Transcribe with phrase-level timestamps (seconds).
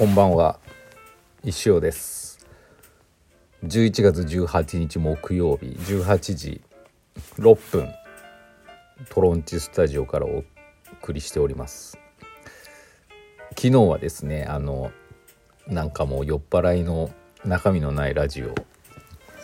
[0.00, 0.58] こんばんは。
[1.44, 2.46] 石尾です。
[3.64, 6.62] 11月18日木曜日18時
[7.36, 7.86] 6分
[9.10, 10.42] トロンチスタジオからお
[11.02, 11.98] 送りしております。
[13.50, 14.90] 昨日はですねあの
[15.66, 17.10] なんかもう酔っ払いの
[17.44, 18.54] 中身のないラジオ。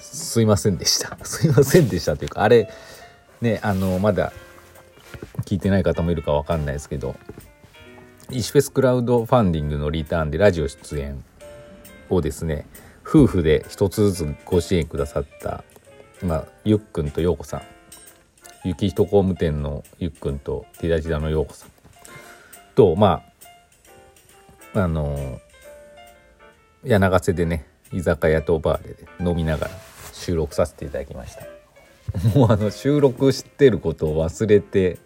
[0.00, 1.18] すいませんでした。
[1.22, 2.70] すいませんでしたというかあれ
[3.42, 4.32] ねあのまだ
[5.44, 7.14] 聞いてない方もいるか分かんないですけど
[8.30, 11.22] 石フェスクラウドファンディングのリターンでラジオ出演
[12.10, 12.66] をですね
[13.06, 15.62] 夫婦で一つずつご支援くださった、
[16.22, 17.62] まあ、ゆっくんとようこさん。
[18.64, 21.70] 雪人工務店のゆっくんとティダジダのようこさん。
[22.74, 23.22] とま
[24.74, 25.40] ああの
[26.82, 29.70] 柳瀬でね居酒屋とバーで、飲みながら
[30.12, 31.44] 収録させていただきました。
[32.36, 34.98] もうあの収録してることを忘れて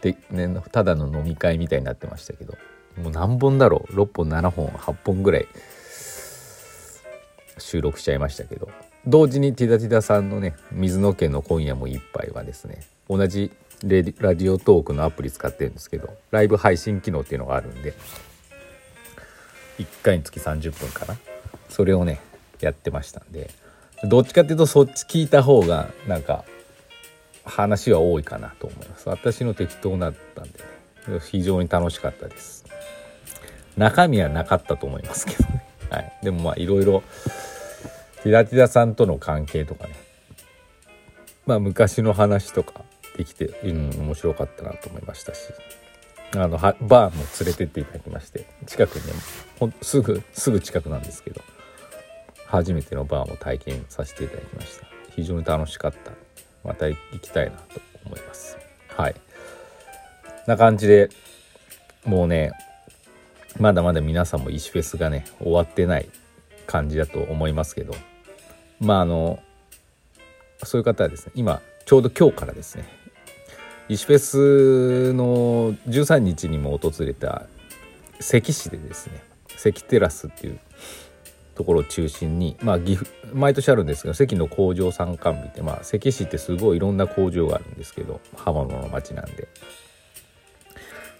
[0.00, 2.56] で、ね、ただの飲み会みたいになってましたけど。
[3.02, 5.48] もう何本だろう？6本7本8本ぐらい
[7.58, 8.68] 収録しちゃいましたけど。
[9.06, 13.52] 同時にティダティダさんのね「水野家の今夜も一杯」はですね同じ
[14.18, 17.94] ラジオトークのアプリ使ってるんですけどライブ配信機能っていうのがあるんで
[19.78, 21.16] 1回につき30分かな？
[21.70, 22.20] それをね
[22.60, 23.50] やってましたんで。
[24.04, 26.44] どっちかっていうとそっち聞いた方がなんか
[27.44, 29.08] 話は多いかなと思います。
[29.08, 30.58] 私の適当だったんで
[31.08, 31.20] ね。
[31.30, 32.57] 非常に楽しかったです。
[33.78, 37.02] 中身はなかったと思いますけどね、 はい、でもまあいろいろ
[38.22, 39.94] ティラティラさんとの関係とかね。
[41.46, 42.82] まあ昔の話とか
[43.16, 45.40] できて、うん、面白かったなと思いましたし。
[46.36, 49.14] あのバーも連れてっていただきまして近くにね
[49.58, 51.40] ほんすぐすぐ近くなんですけど
[52.46, 54.86] 初めてのバーも体験させていただきました。
[55.16, 56.12] 非常に楽しかった。
[56.64, 58.58] また行きたいなと思います。
[58.88, 59.14] はい。
[60.46, 61.08] な感じで
[62.04, 62.52] もうね
[63.58, 66.08] まだまだ皆さんも石フェスがね終わってない
[66.66, 67.94] 感じだと思いますけど。
[68.80, 69.40] まああの
[70.64, 72.84] そういう方はですね今ちょうど今日からですね
[73.88, 77.46] 石フェスの13日にも訪れた
[78.20, 79.22] 関市でですね
[79.56, 80.58] 関テラスっていう
[81.54, 89.48] ところを中心に、まあ、岐阜毎年あるんですけど関の工場参観日って、まあ、関市ってすごいいろんな工場があるんですけど刃物の町なんで。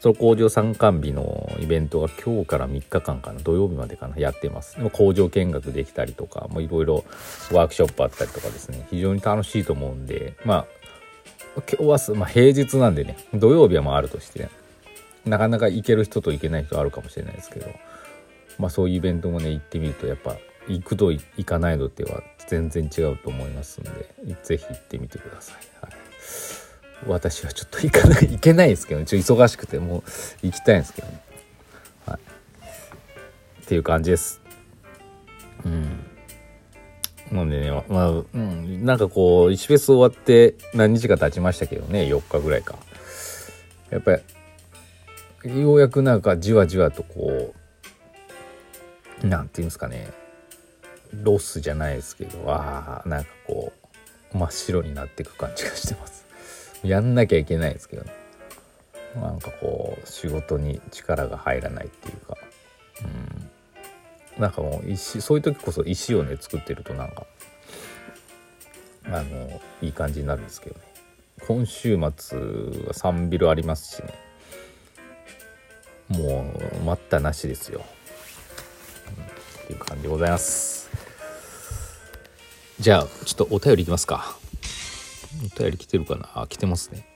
[0.00, 4.76] その工場参観日のイベントが今日から3日間かな土曜日までかなやってます。
[4.76, 7.04] でも工場見学できたりとかいろいろ
[7.52, 8.86] ワークショップあったりとかですね。
[8.90, 10.66] 非常に楽しいと思うんでまあ
[11.56, 14.48] 今日は、まあ、平日なんでね土曜日はまああるとして、
[15.24, 17.66] なかなか行ける人と行けない人あるかもしれないですけど
[18.58, 20.36] まあそういうイベントもね行ってみるとやっぱ
[20.68, 23.90] 行くと行かないのでは全然違うと思いますんで
[24.42, 25.56] 是非行ってみてください。
[25.80, 25.92] はい。
[27.06, 30.02] 私はちょっと行かない行けないですけど、ね、ちょっと忙しくてもう
[30.42, 31.20] 行きたいんですけどね。
[32.06, 34.40] はい、っていう感じです。
[35.64, 36.04] うん。
[37.32, 42.76] なんでね、まあ、うん、なんかこう、石フェス終わって何日か経ちましたけどね、4日ぐらいか。
[43.90, 44.18] やっぱ
[45.44, 47.54] り、ようやくなんかじわじわとこ
[49.22, 50.08] う、なんていうんですかね、
[51.12, 53.72] ロスじゃないですけど、ああ、なんかこ
[54.32, 56.27] う、真っ白になっていく感じがしてます。
[56.82, 58.12] やんなきゃいけないですけどね。
[59.16, 62.36] なんかこう仕事に力が入らないっていうか。
[64.36, 64.40] うん。
[64.40, 67.26] なんかもう石そういう時こそ石をね作ってるとなんか
[69.06, 70.82] あのいい感じになるんですけどね。
[71.46, 72.04] 今週末は
[72.92, 74.14] 3ビルありますしね。
[76.08, 77.84] もう待ったなしですよ、
[79.16, 80.88] うん、っていう感じでございます。
[82.80, 84.36] じゃあちょっとお便りいきますか。
[85.40, 86.28] お便り来てるかな？
[86.34, 87.06] あ、来てますね。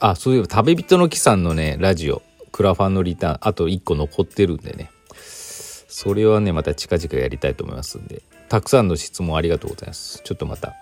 [0.00, 4.90] あ、そういえば、食べ人の木さんのね、ラジオ、クラファンのリターン、あと1個残ってるんでね。
[5.14, 10.22] それはね、また近々やりたいと思いますんで、たくさんの質問ありがとうございます。
[10.24, 10.74] ちょっとまた、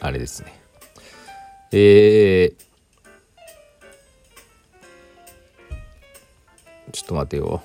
[0.00, 0.60] あれですね。
[1.70, 2.54] えー、
[6.92, 7.62] ちょっと待てよ。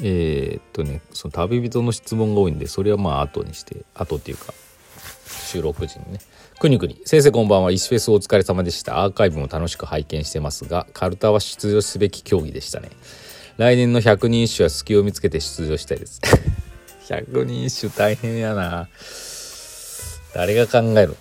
[0.00, 4.52] えー、っとね、その旅人の質問が多いんで、それはまあ後にして、後っていうか、
[5.28, 6.20] 収録時にね。
[6.58, 7.00] くにくに。
[7.04, 7.70] 先生こんばんは。
[7.70, 9.02] イスフェスお疲れ様でした。
[9.02, 12.90] アーカイブも楽しく拝見してますが、カルタは出場すべき競技でしたね。
[13.58, 16.20] 来年の100人一首は隙を見つけて出場したいです。
[17.08, 18.88] 100人一首大変やな。
[20.34, 21.16] 誰が考える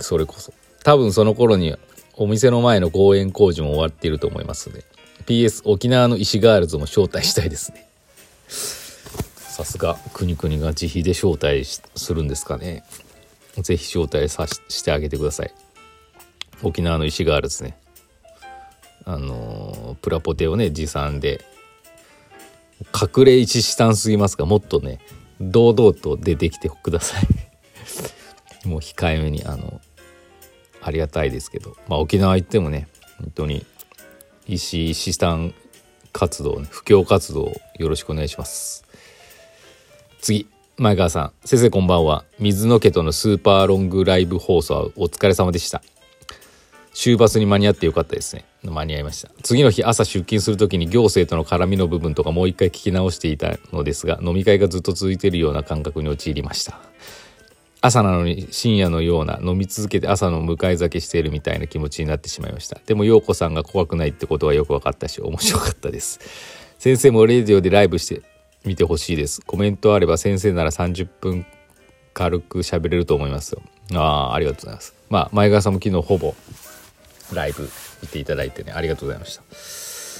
[0.00, 0.52] それこそ。
[0.84, 1.76] 多分その頃に
[2.14, 4.84] お店の前の公園工事も終わっていると思いますので。
[5.26, 7.86] PS 沖縄の石ガールズも招待したいですね。
[8.48, 12.84] さすが国々が自費で招待するんですかね。
[13.62, 15.54] ぜひ招待さしてあげてください。
[16.62, 17.78] 沖縄の石ガールズね。
[19.04, 21.42] あのプラポテをね持参で
[22.94, 25.00] 隠れ一スタンすぎますがもっとね
[25.40, 27.26] 堂々と出てきてください。
[28.68, 29.80] もう控えめにあの
[30.82, 31.76] ありがたいですけど。
[31.88, 32.88] まあ沖縄行ってもね
[33.18, 33.64] 本当に
[34.46, 35.54] 石井資産
[36.12, 38.84] 活動、ね、布教活動よろしくお願いします。
[40.20, 40.48] 次。
[40.80, 42.24] 前川さん先生こんばんは。
[42.38, 45.82] 水の家とのスーパーロングライブ放送はお疲れ様でした。
[46.94, 48.44] 終バスに間に合ってよかったですね。
[48.62, 49.28] 間に合いました。
[49.42, 56.78] 次の日朝出勤する時に行政との絡みの部分とかもう一回聞き直していたのですが飲み会がずっと続いているような感覚に陥りました。
[57.80, 62.78] 朝なのに深夜のような飲み続けて朝の迎え酒しているみたいな気持ちになってしまいました。
[62.86, 66.20] でも陽子さんが怖くないってことはよく分かったし面白かったです。
[66.78, 68.22] 先生もレディオでライブして
[68.64, 69.40] みてほしいです。
[69.40, 71.46] コメントあれば先生なら30分
[72.14, 73.62] 軽く喋れると思いますよ。
[73.94, 74.94] ああありがとうございます。
[75.08, 76.34] まあ前川さんも昨日ほぼ
[77.32, 77.68] ライブ
[78.02, 79.36] 見ていただいてねありがとうございまし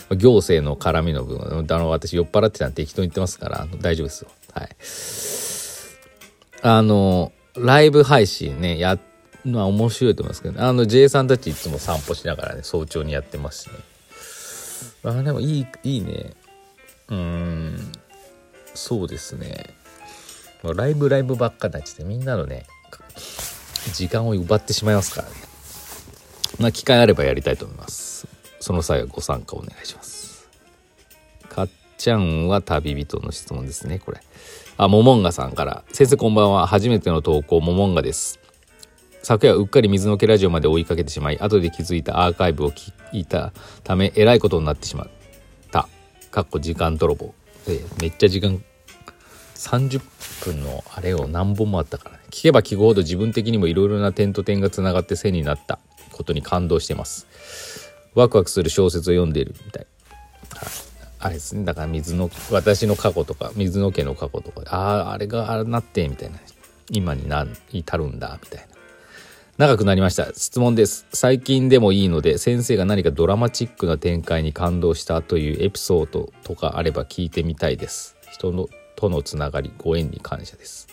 [0.08, 0.16] た。
[0.16, 4.30] 行政の絡みの部分あの私酔っ払ってたんで適当に言ってますから大丈夫ですよ。
[4.54, 4.68] はい。
[6.62, 8.98] あのライブ配信ね、や、
[9.44, 13.72] まあ面白いと思いますけど、ね、あの J さんたちいつも散歩しながらね、早朝にやってますしね。
[15.04, 16.32] あ、でもいい、いいね。
[17.08, 17.92] うん、
[18.78, 19.74] そうですね。
[20.62, 22.64] ライブライブばっかなっちってみんなのね、
[23.92, 25.34] 時間を奪ってしまいますからね。
[26.60, 28.28] まあ機会あればやりたいと思います。
[28.60, 30.48] その際はご参加お願いします。
[31.48, 34.20] かっちゃんは旅人の質問ですね、これ。
[34.76, 35.82] あ、モモンガさんから。
[35.92, 36.68] 先生こんばんは。
[36.68, 38.38] 初めての投稿、モモンガです。
[39.24, 43.52] 昨夜うっかり水の気ラジオまで追いかけてしまい、後で気づいたアーカイブを聞いた
[43.82, 45.08] ため、えらいことになってしまっ
[45.72, 45.88] た。
[46.30, 47.34] かっこ時間泥棒。
[47.72, 48.62] えめっちゃ時間、
[49.54, 50.00] 30
[50.44, 52.22] 分のあれを何本もあったからね。
[52.30, 55.78] 聞けば聞くほど自分的にもいろいろな点と点がつながって線になった
[56.12, 57.26] ことに感動してます。
[58.14, 59.86] ワクワクする小説を読んでいるみたい。
[61.20, 66.38] あれですねだから水の私の過去とか水の家の過去とかあああれがああなってみたいな
[66.90, 68.77] 今にな至るんだみたいな
[69.58, 80.86] 長くなりました質問です最近でもいいので先生が何かドラマチックな展開に感動したというエピソードとかあれば聞いてみたいです人のとのつながりご縁に感謝です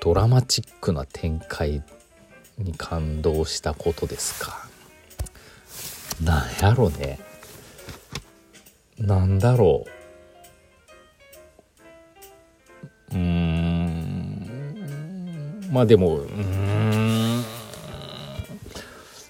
[0.00, 1.82] ドラマチックな展開
[2.58, 4.68] に感動したことですか？
[6.22, 7.18] なんやろね
[8.98, 9.84] なんだろ
[13.10, 13.14] う。
[13.14, 14.28] うーん。
[15.72, 16.97] まあでも、うーん。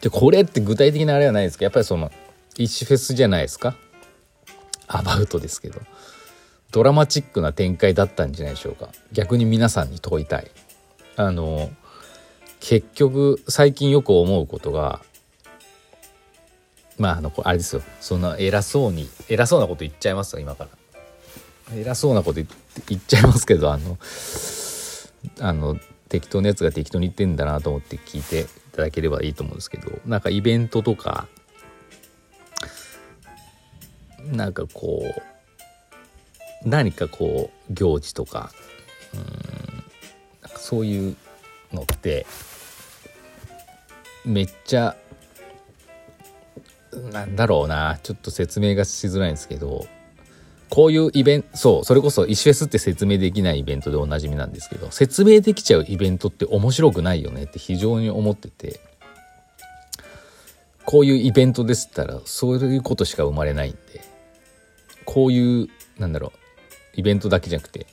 [0.00, 2.11] で、これって具体的なあれはないですかやっぱりその、
[2.56, 3.77] 一フェスじゃないですか？
[4.87, 5.81] アバウトですけど。
[6.71, 8.91] ドラマチックな展開だったんじゃないでしょうか？
[9.12, 10.50] 逆に皆さんに問いたい。
[11.17, 11.71] あの、
[12.61, 15.00] 結局、最近よく思うことが、
[16.99, 20.67] まああのあれですよそんな偉そうに偉そうなこと言っちゃいますよ今か
[21.71, 22.41] ら偉そうなこと
[22.89, 23.97] 言っちゃいますけどあの
[25.39, 25.79] あの
[26.09, 28.47] 適当なやつが適当に言ってんだなと思って聞いて
[28.78, 31.26] ただければいいと思うんですけどなんかイベントとか
[34.30, 35.02] なんかこ
[36.64, 38.52] う何かこう行事とか
[39.14, 39.20] うん
[40.42, 41.16] なんかそういう
[41.73, 42.25] のって
[44.25, 44.97] めっちゃ
[47.11, 49.88] なんだろうなちょっと説明がしづらいんですけど
[50.78, 58.78] こういうイベントそうそれこそイシフェスって説明できないイベントでおなじみなんですけど説明できちゃうイベントって面白くないよねって非常に思ってて
[60.85, 63.78] こういうイベントですったらそういうことしか生まれないんで
[65.04, 65.68] こういう
[65.99, 66.38] なんだろう
[66.94, 67.88] イベントだけじゃなくて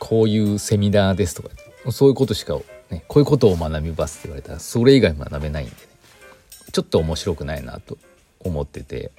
[0.00, 1.50] こういうセミナーですとか
[1.92, 2.58] そういうことしか、
[2.90, 5.78] ね、こういうことを学びますって言われたらそれ以外学べないんでね
[6.72, 7.96] ちょっと面白くないなと
[8.40, 9.12] 思ってて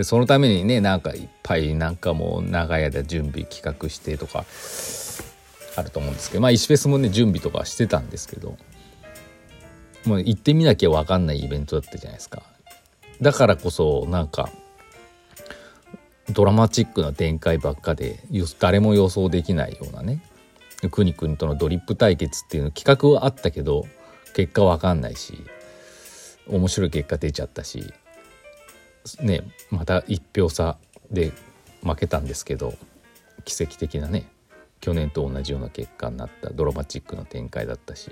[0.00, 4.46] でそのためにねなんかいっぱいなんかもう長い間準備企画してとか
[5.76, 8.56] あると思うんですけどまあ石フェスもね準備とかしてたんですけど
[10.06, 12.42] もう行ってみなきゃ分かんないイベントだったじゃないですか。
[13.20, 14.48] だからこそなんか
[16.30, 18.24] ドラマチックな展開ばっかで
[18.58, 20.22] 誰も予想できないようなね
[20.90, 23.86] くにくにとのドリップ対決っていうの企画はあったけど
[24.34, 25.44] 結果分かんないし
[26.46, 27.92] 面白い結果出ちゃったし
[29.20, 30.78] ねまた1票差
[31.10, 31.32] で
[31.82, 32.74] 負けたんですけど
[33.44, 34.28] 奇跡的なね
[34.80, 38.10] 去年と同じような結果になったドラマチックな展開だったし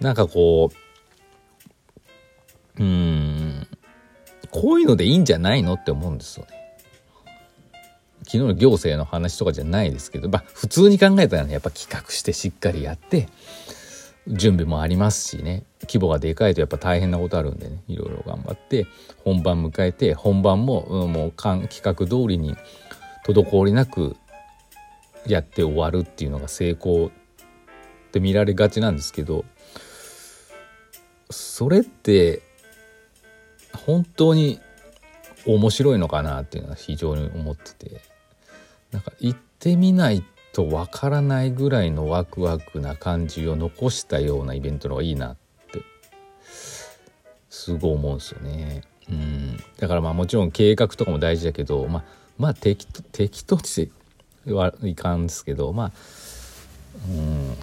[0.00, 0.70] なんかこ
[2.78, 3.66] ううん
[4.50, 6.64] こういうのでいいんじゃないのって思うんですよね。
[8.24, 13.28] 昨日の行政の話とかじゃないですけど、まあ、普通に考えたらねやっぱ企画してしっかりやって
[14.26, 15.64] 準備もありますしね。
[15.82, 17.82] 規模がでかいとやっぱ大変なことあるんでね。
[17.88, 18.86] いろいろ頑張って
[19.18, 22.56] 本番迎えて本番も、うん、もう企画通りに
[23.26, 24.16] 滞りなく
[25.26, 27.10] やって終わるっていうのが成功っ
[28.12, 29.44] て見られがちなんですけど
[31.30, 32.42] それって
[33.86, 34.60] 本当に
[35.46, 38.14] 面白いのかなっていうのは非常に思ってて。
[38.94, 40.22] なんか行ってみない
[40.54, 45.36] とわからないぐらいのワクワクな感じを残したようなイベントの方がいいなっ
[45.72, 45.82] て。
[47.50, 48.82] すごい思うんですよね。
[49.10, 49.56] うん。
[49.78, 52.04] だからまあもちろん計画とかも大事だけどまあ
[52.38, 53.90] まあ適当適当って
[54.46, 55.92] はいかんですけどまあ
[57.10, 57.56] うん。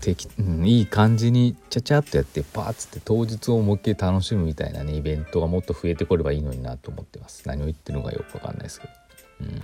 [0.00, 7.46] 適、うん、いい感じにちゃちゃっとやってパーッつって当日を思いっきり楽しむみたいなねイベントがもっと増えてこればいいのになと思ってます。
[7.46, 8.92] 何を言ってるのかよくわかんないですけど。
[9.40, 9.62] うん。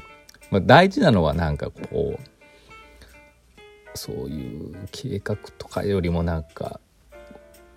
[0.50, 2.30] まあ、大事なのはなんかこう
[3.94, 6.80] そういう計画とかよりもなんか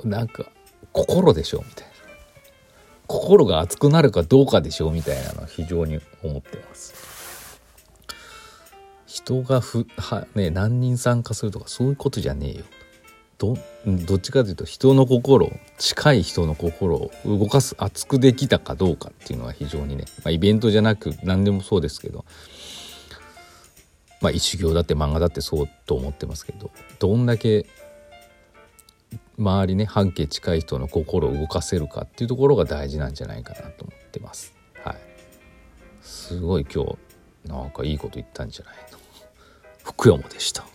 [0.04, 0.46] なんか
[0.92, 1.94] 心でしょみたいな。
[3.08, 7.62] 心が熱くなるかどうかでしょみたいなのは非常に思ってます。
[9.06, 12.66] 人がふは、ね、何人参加するとかそういうことじゃねえよ。
[13.44, 22.24] どどっちかというと人の心近い人の心を動かす熱くできたかどうかっていうのは非常にね、まあ、イベントじゃなく何でもそうですけど
[24.22, 27.66] まあ一行だって漫画だってそうと思ってますけどどんだけ
[29.38, 34.54] 周りね半径近い人の心を動かせるかっていうところが大事なんじゃないかなと思ってます。
[34.84, 34.98] はい、
[36.02, 39.00] すごい今日なんかいいこと言ったんじゃないの？
[39.84, 40.66] 福山でした。